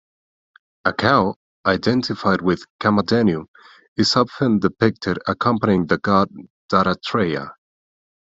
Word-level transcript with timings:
A 0.85 0.93
cow, 0.93 1.35
identified 1.67 2.41
with 2.41 2.63
Kamadhenu, 2.81 3.45
is 3.97 4.15
often 4.15 4.57
depicted 4.57 5.19
accompanying 5.27 5.85
the 5.85 5.99
god 5.99 6.29
Dattatreya. 6.71 7.53